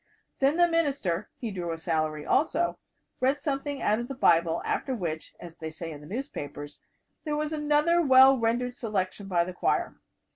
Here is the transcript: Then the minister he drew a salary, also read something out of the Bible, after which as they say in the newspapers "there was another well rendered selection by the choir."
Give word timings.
Then 0.39 0.57
the 0.57 0.67
minister 0.67 1.29
he 1.37 1.51
drew 1.51 1.71
a 1.71 1.77
salary, 1.77 2.25
also 2.25 2.79
read 3.19 3.37
something 3.37 3.83
out 3.83 3.99
of 3.99 4.07
the 4.07 4.15
Bible, 4.15 4.63
after 4.65 4.95
which 4.95 5.35
as 5.39 5.57
they 5.57 5.69
say 5.69 5.91
in 5.91 6.01
the 6.01 6.07
newspapers 6.07 6.81
"there 7.23 7.35
was 7.35 7.53
another 7.53 8.01
well 8.01 8.35
rendered 8.35 8.75
selection 8.75 9.27
by 9.27 9.43
the 9.43 9.53
choir." 9.53 9.97